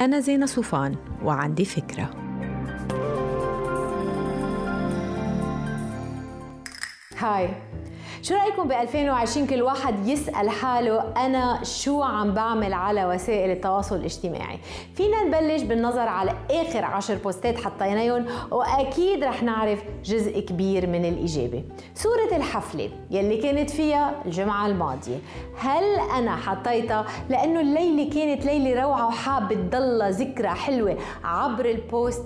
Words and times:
أنا 0.00 0.20
زينة 0.20 0.46
صوفان 0.46 0.96
وعندي 1.22 1.64
فكرة. 1.64 2.10
هاي. 7.18 7.48
شو 8.22 8.34
رأيكم 8.34 8.68
ب 8.68 8.72
2020 8.72 9.46
كل 9.46 9.62
واحد 9.62 10.06
يسأل 10.08 10.50
حاله 10.50 11.00
أنا 11.16 11.64
شو 11.64 12.02
عم 12.02 12.34
بعمل 12.34 12.72
على 12.72 13.04
وسائل 13.06 13.50
التواصل 13.50 13.96
الاجتماعي؟ 13.96 14.58
فينا 14.94 15.24
نبلش 15.24 15.62
بالنظر 15.62 16.08
على 16.08 16.34
آخر 16.50 16.84
عشر 16.84 17.14
بوستات 17.14 17.58
حطيناهم 17.60 18.26
وأكيد 18.50 19.24
رح 19.24 19.42
نعرف 19.42 19.82
جزء 20.04 20.40
كبير 20.40 20.86
من 20.86 21.04
الإجابة. 21.04 21.64
صوره 21.94 22.36
الحفلة 22.36 22.90
يلي 23.10 23.36
كانت 23.36 23.70
فيها 23.70 24.14
الجمعة 24.26 24.66
الماضية. 24.66 25.18
هل 25.58 25.84
أنا 26.18 26.36
حطيتها؟ 26.36 27.06
لأنه 27.28 27.60
الليلة 27.60 28.10
كانت 28.10 28.44
ليلة 28.46 28.82
روعة 28.82 29.06
وحابة 29.06 29.54
تضلها 29.54 30.10
ذكرى 30.10 30.48
حلوة 30.48 30.96
عبر 31.24 31.64
البوست 31.64 32.24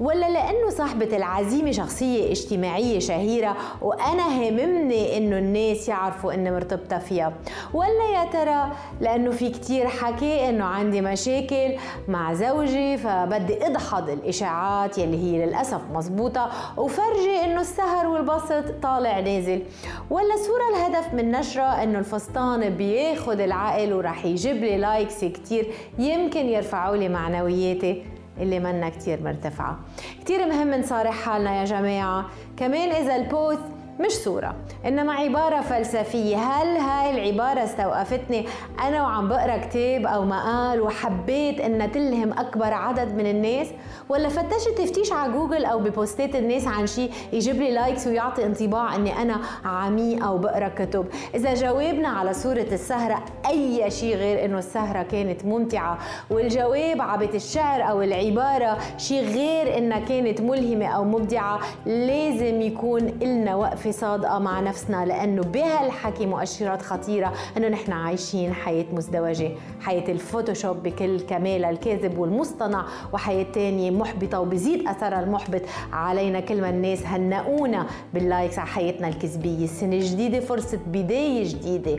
ولا 0.00 0.30
لأنه 0.30 0.70
صاحبة 0.70 1.16
العزيمة 1.16 1.70
شخصية 1.70 2.30
اجتماعية 2.30 2.98
شهيرة 2.98 3.56
وأنا 3.82 4.28
هممني 4.28 5.16
إنه 5.16 5.38
الناس 5.38 5.88
يعرفوا 5.88 6.32
إني 6.34 6.50
مرتبطة 6.50 6.98
فيها. 6.98 7.32
ولا 7.74 8.10
يا 8.14 8.24
ترى 8.24 8.72
لأنه 9.00 9.30
في 9.30 9.50
كتير 9.50 9.88
حكي 9.88 10.48
إنه 10.48 10.64
عندي 10.64 11.00
مشاكل 11.00 11.74
مع 12.08 12.34
زوجي 12.34 12.96
فبدي 12.96 13.66
أدحض 13.66 14.10
الإشاعات 14.10 14.98
يلي 14.98 15.16
هي 15.16 15.46
للأسف 15.46 15.80
مزبوطة 15.92 16.50
وفرجي 16.76 17.44
إنه 17.44 17.60
السهر 17.60 18.06
والبسط 18.06 18.64
طالع 18.82 19.20
نازل. 19.20 19.62
ولا 20.10 20.36
صورة 20.36 20.76
الهدف 20.76 21.14
من 21.14 21.30
نشره 21.30 21.82
إنه 21.82 21.98
الفستان 21.98 22.70
بياخد 22.70 23.40
العقل 23.40 23.92
ورح 23.92 24.24
يجيب 24.24 24.56
لي 24.56 24.76
likes 24.76 25.24
كتير 25.24 25.66
يمكن 25.98 26.46
يرفعوا 26.46 26.96
لي 26.96 27.08
معنوياتي. 27.08 28.02
اللي 28.40 28.58
منا 28.58 28.88
كتير 28.88 29.22
مرتفعة. 29.22 29.78
كتير 30.20 30.46
مهم 30.48 30.74
نصارح 30.74 31.14
حالنا 31.14 31.60
يا 31.60 31.64
جماعة. 31.64 32.26
كمان 32.56 32.88
إذا 32.88 33.16
ال 33.16 33.28
post 33.28 33.75
مش 34.00 34.12
صورة 34.12 34.54
إنما 34.86 35.12
عبارة 35.12 35.60
فلسفية. 35.60 36.36
هل 36.36 36.76
هاي 36.76 37.10
العبارة 37.10 37.64
استوقفتني؟ 37.64 38.46
أنا 38.86 39.02
وعم 39.02 39.28
بقرأ 39.28 39.56
كتاب 39.56 40.06
أو 40.06 40.24
مقال 40.24 40.80
وحبيت 40.80 41.60
إنها 41.60 41.86
تلهم 41.86 42.32
أكبر 42.32 42.74
عدد 42.74 43.14
من 43.14 43.26
الناس؟ 43.26 43.66
ولا 44.08 44.28
فتشت 44.28 44.68
تفتيش 44.78 45.12
على 45.12 45.32
جوجل 45.32 45.64
أو 45.64 45.78
ببوستات 45.78 46.36
الناس 46.36 46.66
عن 46.66 46.86
شيء 46.86 47.10
يجيب 47.32 47.56
لي 47.56 47.70
likes 47.70 48.06
ويعطي 48.06 48.46
انطباع 48.46 48.94
إني 48.94 49.22
أنا 49.22 49.36
عمي 49.64 50.24
أو 50.24 50.38
بقرأ 50.38 50.68
كتب؟ 50.68 51.06
إذا 51.34 51.54
جاوبنا 51.54 52.08
على 52.08 52.32
صورة 52.32 52.66
السهرة 52.72 53.24
أي 53.46 53.90
شيء 53.90 54.16
غير 54.16 54.44
إنه 54.44 54.58
السهرة 54.58 55.02
كانت 55.02 55.44
ممتعة. 55.44 55.98
والجواب 56.30 57.00
عبت 57.00 57.34
الشعر 57.34 57.90
أو 57.90 58.02
العبارة 58.02 58.78
شيء 58.98 59.24
غير 59.24 59.78
إنها 59.78 59.98
كانت 59.98 60.40
ملهمة 60.40 60.86
أو 60.86 61.04
مبدعة 61.04 61.60
لازم 61.86 62.60
يكون 62.60 63.02
إلنا 63.02 63.54
وقفة 63.54 63.85
وقفة 63.86 64.00
صادقة 64.00 64.38
مع 64.38 64.60
نفسنا 64.60 65.04
لأنه 65.04 65.42
بهالحكي 65.42 66.26
مؤشرات 66.26 66.82
خطيرة 66.82 67.32
أنه 67.56 67.68
نحن 67.68 67.92
عايشين 67.92 68.52
حياة 68.52 68.84
مزدوجة 68.92 69.50
حياة 69.80 70.10
الفوتوشوب 70.12 70.82
بكل 70.82 71.20
كمالها 71.20 71.70
الكاذب 71.70 72.18
والمصطنع 72.18 72.86
وحياة 73.12 73.46
تانية 73.52 73.90
محبطة 73.90 74.40
وبزيد 74.40 74.88
أثرها 74.88 75.20
المحبط 75.20 75.62
علينا 75.92 76.40
كل 76.40 76.60
ما 76.60 76.70
الناس 76.70 77.06
هنونا 77.06 77.86
بال 78.14 78.27
likes 78.27 78.58
على 78.58 78.68
حياتنا 78.68 79.08
الكذبية. 79.08 79.64
السنة 79.64 79.96
الجديدة 79.96 80.40
فرصة 80.40 80.78
بداية 80.86 81.48
جديدة 81.48 81.98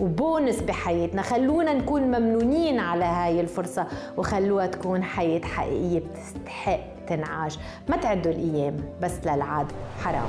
وبونس 0.00 0.60
بحياتنا. 0.60 1.22
خلونا 1.22 1.74
نكون 1.74 2.02
ممنونين 2.02 2.78
على 2.78 3.04
هاي 3.04 3.40
الفرصة 3.40 3.86
وخلوها 4.16 4.66
تكون 4.66 5.02
حياة 5.02 5.40
حقيقية 5.40 5.98
بتستحق 6.00 6.80
تنعاش. 7.08 7.58
ما 7.88 7.96
تعدوا 7.96 8.32
الأيام 8.32 8.76
بس 9.02 9.12
للعد 9.26 9.66
حرام. 10.04 10.28